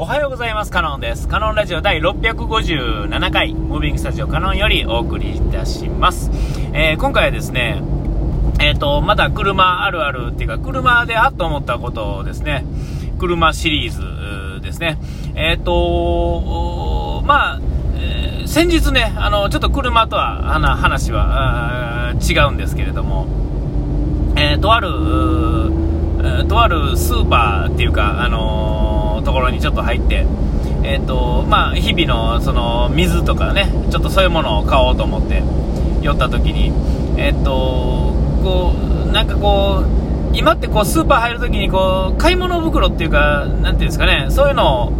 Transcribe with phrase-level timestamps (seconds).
[0.00, 0.70] おはようございます。
[0.70, 1.28] カノンです。
[1.28, 6.30] カノンラジオ第657回、ムービングスタジオカノンよりお送りいたします。
[6.72, 7.82] えー、今回はですね、
[8.60, 12.64] えっ、ー、と、まだ車あるあるっていうか、車であっと思ったことをですね、
[13.18, 13.92] 車シリー
[14.56, 14.96] ズですね。
[15.34, 17.60] えっ、ー、と、まあ、
[17.96, 23.26] え、先日ね、あの、ちょっと車とは話は違うんですけれども、
[24.34, 24.88] え、とある、
[26.48, 30.26] とあるスーパーっていうか、あのところにちょっと入って、
[30.82, 35.42] えーとまあ、日々のその水とかね、ちょっとそういうものを買おうと思って
[36.02, 36.72] 寄った時に、
[37.20, 44.90] えーとこうなんかこう、今ってこうスーパー入るときにこう買い物袋っていうか、なんていうんですかね、そういうのを、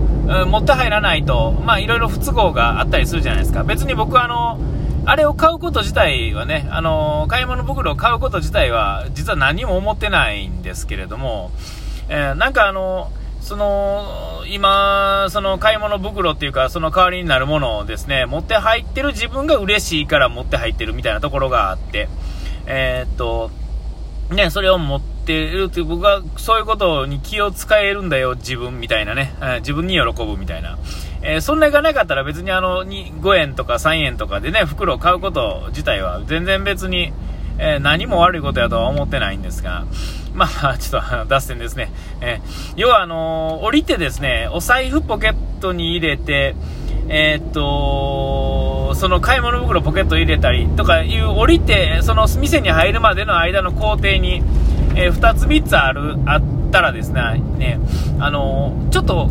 [0.47, 3.65] 持って入らないと、まあいろいろ不都合があったりするじゃないですか。
[3.65, 4.61] 別に僕はあの、
[5.05, 11.51] あれを買うこと自体はね、あの買い物袋を買うこと自体は、実は何も思ってないんですけれども、
[12.09, 22.09] えー、なんかあのその、今、その買い物袋っていうか、その代わりになるものをですね、持って入ってる自分が嬉しいから持って入ってるみたいなところがあって、
[22.67, 23.51] えー、っと、
[24.31, 30.79] ね、それを持ってるって、僕はそういうことに気を使えるんだよ、自分みたいなね、自分に喜ぶみたいな。
[31.23, 37.13] えー、そんながなかったら別にあの、5円とか3円とかでね、袋を買うこと自体は全然別に、
[37.59, 39.85] えー、何も悪いことやとは思ってないんですが、
[40.35, 41.91] まあ、ちょっと脱線ですね。
[42.21, 46.55] えー、要は、あのー、降りてですね、お財布ポケットに入れて、
[47.09, 54.43] えー、っと、その買い物袋ポケット入れたりとかいう、降りて、その店に入るまでの間の工程に、
[54.95, 57.21] え2つ3つある、あったらですね、
[57.59, 57.81] ね、
[58.19, 59.29] あのちょっと、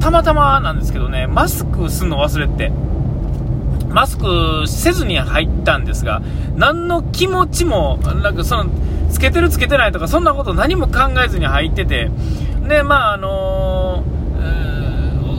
[0.00, 2.70] たまたまなんですけどね、マスクすんの忘れて、
[3.90, 6.22] マスクせずに入ったんですが、
[6.56, 8.70] 何の気持ちも、なんかその、
[9.10, 12.10] つけてるつけてないとか、そんなこと何も考えずに入ってて、
[12.68, 14.18] で、まあ、あのー、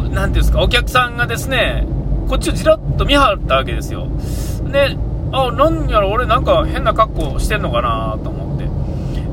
[0.09, 1.85] ていうんですか、お客さんがですね、
[2.27, 4.07] こっちをじらっと見張ったわけですよ。
[4.71, 4.97] で、
[5.31, 8.69] あ、なんやろ、俺なんか変な格好してんのかなと思って。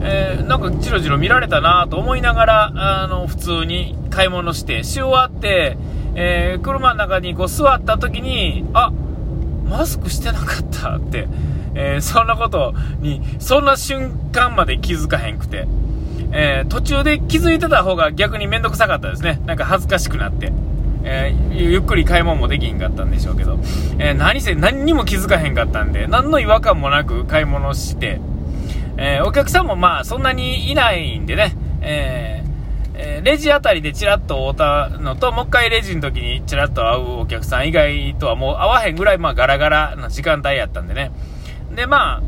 [0.02, 5.76] えー、なんかじろじろ見られたなと思いながら、あの、普通に買い物して、し終わって、
[6.14, 8.92] えー、車の中にこう座った時に、あ、
[9.68, 11.28] マスクしてなかったって、
[11.76, 15.68] えー、そんなことに、そんな瞬間まで気づかへんくて、
[16.32, 19.40] えー、途中で気づいてた方が逆にめんどくさかったですね。
[19.46, 20.52] なんか恥ずかしくなって。
[21.08, 23.60] えー、ゆっくり買い物もできんかったんでしょうけど、
[24.00, 28.20] えー、何せ何にも気づかへんかったんで、何の違和感もなく買い物して、
[28.96, 32.42] えお客さんもまあそんなにいないんでね、え
[32.94, 41.12] えー、レジあたりでチラッと会ったのと、もう一回レジの時にチラッと会うお客さん以外とはもう会わへんぐらい、まあガラガラな時間帯やったんでね。
[41.76, 42.22] で、ま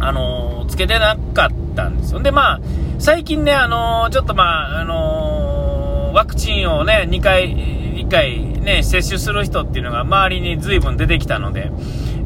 [0.00, 2.20] あ、あのー、つけてなかったんですよ。
[2.20, 2.60] で、まあ、
[2.98, 11.70] 最近ね、あのー、ちょっとまあ、あのワクチンをね、2回、1回ね、接種する人っていうのが周りに随分出てきたので、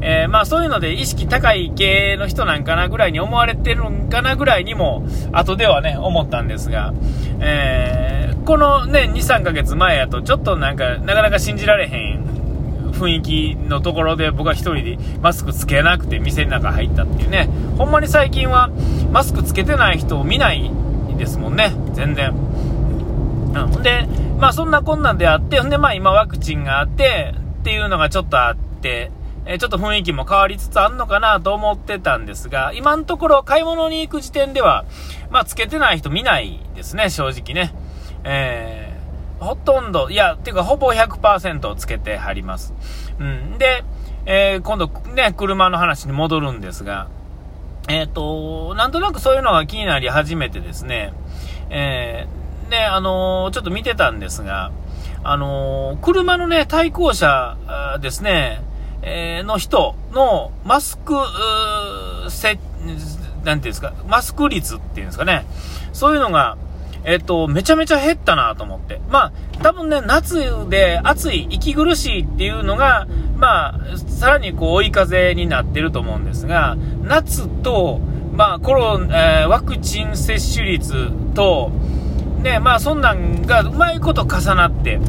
[0.02, 6.94] え、まあそういうので意識高い系の人なんかなぐらいに思われてるんかなぐらいにも、後ではね、思ったんですが、
[7.40, 12.19] えー、このね、2、3ヶ月前やと、ちょっとなんか、なかなか信じられへん
[13.00, 18.70] 雰囲気のところで僕は1人でマスクつけなくて店の中入ったっていうね、ほんまに最近は
[19.10, 20.70] マスクつけてない人を見ない
[21.16, 22.30] ですもんね、全然。
[22.30, 24.06] うん、で、
[24.38, 29.10] まあそんなこんなであって、ほんでまあ今ワクチンがあって、っていうのがちょっとあって、
[29.46, 34.84] えちょっと雰囲気も変わりつつあるのかなと思ってたんですが、今のところ買い物に行く時点では、
[35.30, 37.74] まあ、つけてない人見ないですね、正直ね。
[38.24, 38.89] えー、
[39.40, 42.74] ほとんど、いや、ていうかほぼ100%つけてはります。
[43.18, 43.58] うん。
[43.58, 43.84] で、
[44.26, 47.08] えー、今度ね、車の話に戻るんですが、
[47.88, 51.14] えっ、ー、と、なんとなくそういうのが気になり始めてですね、
[51.70, 54.70] えー、で、あのー、ちょっと見てたんですが、
[55.24, 57.56] あの、車のね、対向車
[58.00, 58.62] ですね、
[59.02, 61.14] え、の人のマスク、
[62.28, 65.46] せ、なんていうんですか、マスク率っていうんですかね。
[65.92, 66.56] そういうのが、
[67.04, 69.00] えっと、めちゃめちゃ減ったなと思って。
[69.08, 73.06] まあ、多分ね、夏で暑い、息苦しいっていうのが、
[73.36, 78.00] まあ、さらにこう追い風になってると思うんですが、夏と、
[78.32, 81.70] まあ、コロ、えー、ワクチン接種率と、
[82.42, 85.00] ね、まあ、そんなんがうまいこと重なって、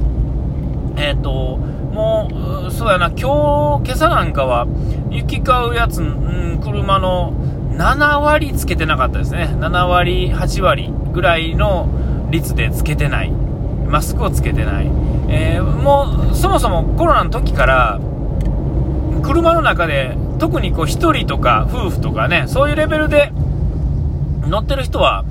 [0.97, 1.57] えっ、と、
[1.91, 2.29] も
[2.67, 4.65] う、そうやな、今日、今朝なんかは、
[5.09, 7.33] 行き交うやつ、うん、車の
[7.75, 9.49] 7割つけてなかったですね。
[9.59, 11.89] 7割、8割ぐらいの
[12.29, 13.31] 率でつけてない。
[13.31, 14.87] マスクをつけてない。
[15.29, 17.99] えー、もう、そもそもコロナの時から、
[19.21, 23.31] 車の中で、特にこう、1人とか夫婦とかね、そういうレベルで
[24.47, 25.25] 乗ってる人は、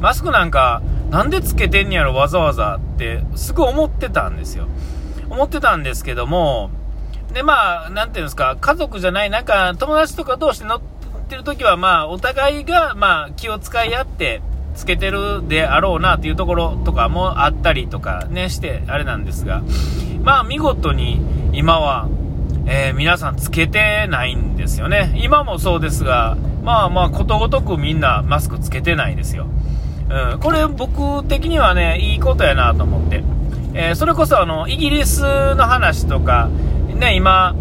[0.00, 4.66] マスクなんか、なんでつけてんやろ、わざわざって、すごい思ってたんですよ。
[5.28, 6.70] 思ってたんですけども、
[7.32, 10.80] で、まあ、なんていうんですか、家族じゃない、なんか、友達とか同士で乗っ
[11.28, 14.42] てる時は、まあ、お互いが、まあ、気を使い合って、
[14.74, 19.62] つけてるであろうなっていうところとかもあったりとかね、して、あれなんですが、
[20.22, 21.20] まあ、見事に
[21.52, 22.08] 今は、
[22.66, 25.12] えー、皆さんつけてないんですよね。
[25.22, 29.46] 今もそうですが、まあまあ、ことごとくみんなマスクつけてないですよ。
[30.10, 33.22] うん、これ僕的にはね、いいことやなと思って。
[33.72, 36.48] えー、それこそあの、イギリスの話とか、
[36.94, 37.54] ね、今、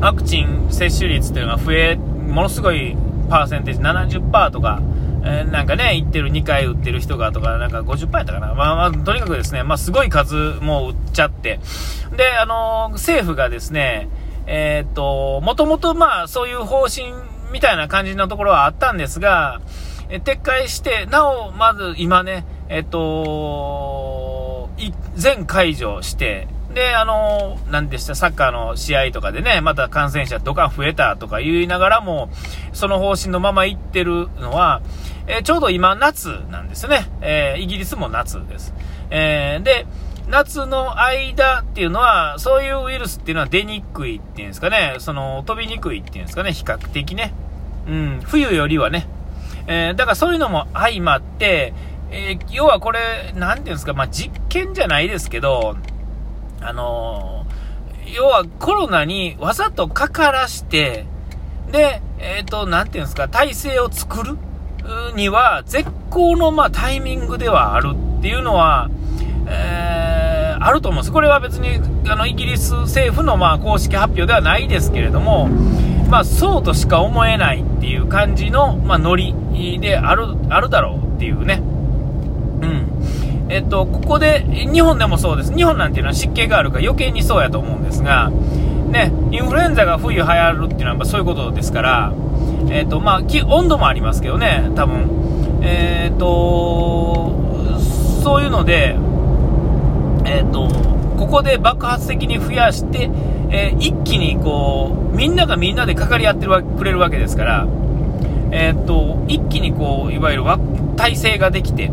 [0.00, 2.96] ワクチン接種率っていうのが増え、ものすごい
[3.28, 4.80] パーセンテージ、70%とか、
[5.24, 8.54] え、なんかね、行ってる2回打ってる人がとか、なんか50%やったかな。
[8.54, 11.60] まあまあ、とにかくですね、まあすごい数もう打っちゃって。
[12.16, 14.08] で、あのー、政府がですね、
[14.46, 17.12] え、っと、もともとまあそういう方針
[17.52, 19.60] みたいな感じのところはあったんですが、
[20.08, 24.70] え撤回して、なお、まず今ね、えっと、
[25.14, 32.30] 全解除して、で、あの、何でした、サッカーの試合とかでね、また感染者ドカン増えたとか言いながらも、
[32.72, 34.80] その方針のまま行ってるのは、
[35.26, 37.08] えー、ちょうど今夏なんですね。
[37.20, 38.74] えー、イギリスも夏です。
[39.10, 39.86] えー、で、
[40.28, 47.32] 夏の間っていうのは、そういうウイルスっていうのは出にくいっていうんですかね、その、飛びにくいっていうんですかね、比較的ね。
[47.88, 49.08] うん、冬よりはね。
[49.66, 51.74] え、だからそういうのも相まって、
[52.12, 55.76] え、要はこれ、なんていうんですか、まあ、実験じゃないですけど、
[56.60, 61.06] あのー、要はコロナにわざとかからして、
[61.70, 64.36] で、えっ、と、なんていうんですか、体制を作る
[65.14, 68.90] には、絶好の、まあ、タイミングではあるっていうのは、
[69.46, 71.12] えー、あると思うんです。
[71.12, 75.48] これは別に、あの、イギリス政府の、まあ、公式発表ではないですけれども、
[76.10, 79.34] まあ、そうとしか思えないっていう感じの、まあ、ノリ
[79.80, 81.62] である、あるだろうっていうね。
[83.50, 85.52] えっと、ここで、日本でもそうです。
[85.52, 92.12] 日本なんていうのは湿気があるから余計にそうやと思うんですが、ね、インフルエンザが冬流行るっていうのはそういうことですから、
[92.70, 95.60] えっと、まあ、温度もありますけどね、多分。
[95.62, 97.34] えっと、
[98.22, 98.96] そういうので、
[100.24, 100.68] えっと、
[101.18, 103.10] ここで爆発的に増やして、
[103.50, 107.66] えー、一気にこう、みんながみんなでかかり合ってるくれるわけですから、
[108.52, 110.44] え、っと、一気にこう、いわゆる
[110.96, 111.90] 体制ができて、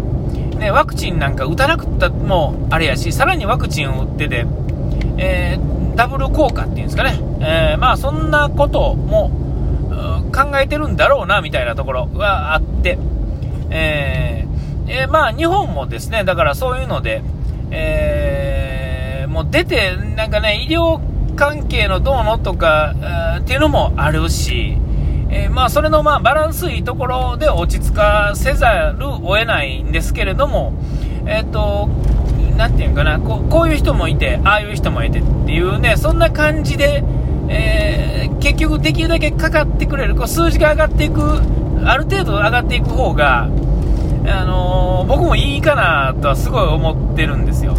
[0.57, 4.45] ね、ワクチンなんか打たなくったもあれやし、さらにワクチンを打ってて、
[5.17, 9.31] えー、ダブル効果っていうんですかね、えー、まあそんなことも
[10.33, 12.97] 考えてるんだろうな、みたいなところがあって、
[13.69, 17.21] えー、えー、まあ日本もですね、だからそういうので、
[17.71, 20.99] えーもう出て、なんかね、医療
[21.35, 22.95] 関係のどうのとか、
[23.39, 24.77] っていうのもあるし、
[25.29, 30.73] えー、まあ、それのまあバランスいいところで落ち着かせざるを得ないんですけれども、
[31.25, 31.89] えっ、ー、と、
[32.57, 37.03] なていうかなこう、こういう人もいて、ああいう人もいてっていうね、そんな感じで、
[37.49, 41.21] えー、結局できるだけかかってくれる、こう数字が上がっていく、
[41.85, 43.49] ある程度上がっていく方が、
[44.29, 47.75] あの僕もいいかなとはすごい思ってるんですよ。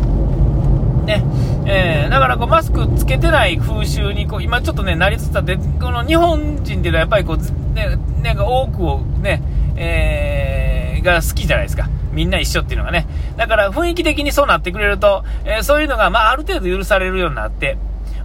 [1.08, 1.24] ね。
[1.66, 9.42] えー、だからこうマスクつけてない風習にこう今ちょっとね、なりつつあって、この日本人っていうのはやっぱりこう、ね、なんか多くをね、
[9.76, 11.88] えー、が好きじゃないですか。
[12.12, 13.06] みんな一緒っていうのがね。
[13.36, 17.76] だから雰囲気的にそうなってくれると、えー、そういうのが、まあ、ある程度許されるようになって、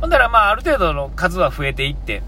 [0.01, 2.23] ほんだら、まあ、ある程度の数は増えていって、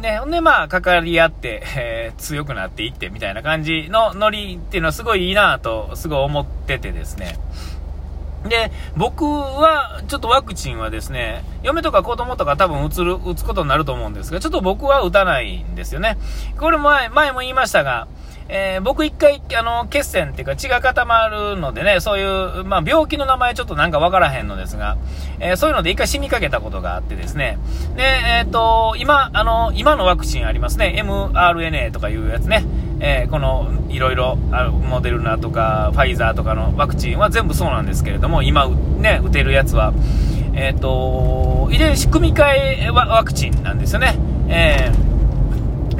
[0.00, 7.38] ね、ほんで、まあ、かかり合って、えー、強くなっていって、みたいな感じのノリっていうのはすごいいいなと、すごい思っててですね。
[8.48, 16.16] で、僕は、ちょっとワクチンはですね、嫁とか子供とか多分打つる、打つことになると思うんですが、ちょっと僕は打たないんですよね。
[16.58, 18.08] これ前、前も言いましたが、
[18.48, 24.96] えー、僕一回、あの、血栓っていうか血が固まるのでね、そういう、まあ、病気の名前ちょっとなんかわからへんのですが、
[25.40, 27.58] えー、そういうので一回死にかけたことがあってですね、
[27.96, 32.64] で、えっ、と、今、あの、今のワクチンありますね、mRNA とかいうやつね、
[33.00, 39.92] えー、この、いろいろ、モデルナとか、ファイザーとかのワクチンは全部そうなんですけれども、今、ね、打てるやつは、
[40.54, 42.44] えっ、と、遺伝子組み換
[42.86, 44.18] えワクチンなんですよね。
[44.48, 45.16] えー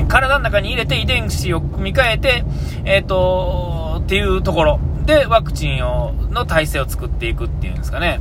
[0.09, 2.45] 体の中に入れて遺伝子を組み換えて、
[2.85, 8.21] えっ、ー、と、っていうところでワクチンを、の体制を作っていくっていうんですかね。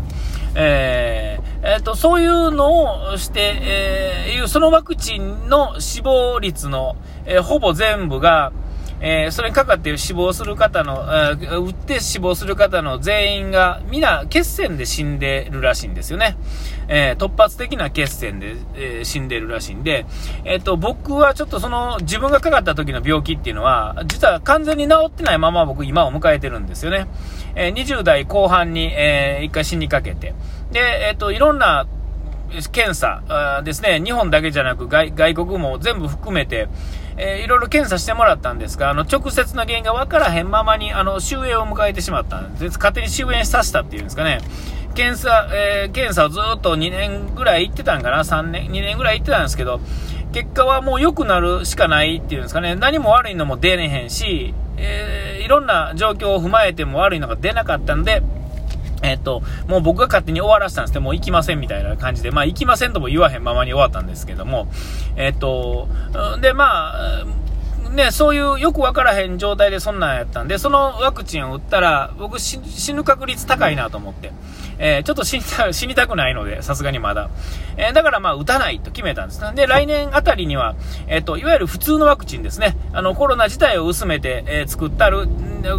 [0.56, 8.52] えー、えー、と、そういうのをして、えー、そのワクチンの死亡率の、えー、ほぼ全部が、
[9.08, 16.36] えー、それにかかって死亡する方の、えー、打って死亡する方の全員が、皆、血栓で死んでるらしいんですよね。
[16.88, 20.08] えー、突発的な血栓で、え、死んでるらしいんで、
[20.44, 27.06] えっ、と、僕はちょっとその、自分がかかった時の病気っていうのは、実は完全に治ってないまま僕今を迎えてるんですよね。
[27.54, 30.34] え20代後半に、え一回死にかけて。
[30.72, 31.86] で、えっ、と、いろんな
[32.72, 36.68] 検査ですね、日本だけじゃなく外国も全部含めて、
[37.18, 42.78] えー、いろいろ検査してもらったんですが、あの、直接の原因が分からへんままに、あの、終焉を迎えてしまったんです。
[42.78, 44.40] 勝手に終焉させたっていうんですかね。
[44.96, 49.80] 検査、えー、検査をずっと2年ぐらい行ってたんかな ?3 年、2年ぐらい行ってたんですけど、
[50.34, 52.76] 結果はもう良くなるしかないっていうんですかね。
[52.76, 58.22] 何も悪いのも出ねへんし、えー、いろんな状況を踏まえても悪いのが出なかったんで、
[59.06, 61.00] えっと、もう僕が勝手に終わらせたんですね。
[61.00, 64.68] もう行きませんみたいな感じで、まあ行きませんとも言わへんままに終わったんですけども、
[65.16, 65.88] えっと、
[66.42, 67.26] で、まあ、
[67.92, 72.60] ね、そういうよくわからへん状態でそんなんやったんで、そのワクチンを打ったら、僕死
[72.94, 74.32] ぬ確率高いなと思って。
[74.78, 77.30] えー、ちょっと死にた 死にたくないので、さすがにまだ。
[77.78, 79.42] えー、だからまあ、打たないと決めたんです。
[79.56, 80.76] で、来年あたりには、
[81.08, 82.76] えっ、ー、と、いわゆる普通のワクチンですね。
[82.94, 85.28] あの、コロナ自体を薄めて、え作ったる、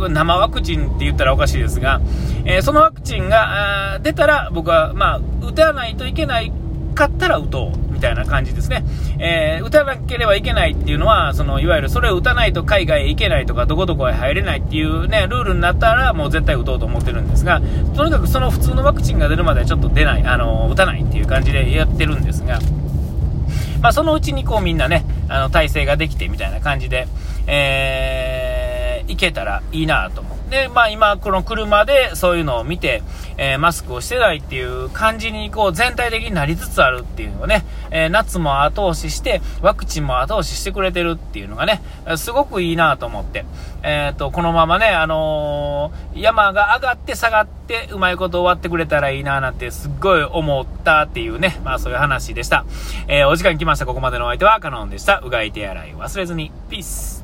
[0.09, 2.01] 生ワクチンって言ったらおかしいですが、
[2.45, 6.53] えそのワクチンが、出たら、僕は、まあ、打たないといけない
[6.95, 7.86] かったら打とう。
[7.97, 8.85] みたいな感じですね。
[9.19, 17.61] えー、打たなければいけないっていうのは、その、いわゆるそれを打たないと海外へ行けないとか、どこどこへ入れないっていうね、ルールになったら、もう絶対打とうと思ってるんですが、
[17.97, 22.61] とにかくその普通のワクチンが出るまではちょっと出ない、あの、打たないっていう感じでやってるんですが、
[23.81, 27.09] まあ、そのうちにこうみんなね、あの、体制ができてみたいな感じで、
[27.47, 33.03] えー、行けたらいいなと思で、まあ今、この車でそういうのを見て、
[33.39, 41.83] えー、マスクをしてないっていう感じに、こう、全体的になりつつあるっていうのがね、えー、夏も後押しして、ワクチンも後押ししてくれてるっていうのがね、
[42.17, 43.45] すごくいいなと思って、
[43.83, 52.65] えっ、と、このままね、あの山が上がって下がって、うまいこと終わってくれたらいいななんて、すっごい思ったっていうね、まあそういう話でした。
[53.09, 53.87] えお時間来ました。
[53.87, 55.19] ここまでのお相手はカノンでした。
[55.19, 56.51] うがい手洗い忘れずに。
[56.69, 57.16] ピース。